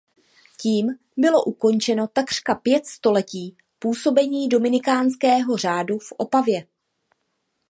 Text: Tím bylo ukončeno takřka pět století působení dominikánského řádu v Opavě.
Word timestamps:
Tím 0.61 0.87
bylo 1.17 1.43
ukončeno 1.43 2.07
takřka 2.07 2.55
pět 2.55 2.85
století 2.85 3.57
působení 3.79 4.49
dominikánského 4.49 5.57
řádu 5.57 5.99
v 5.99 6.11
Opavě. 6.17 6.67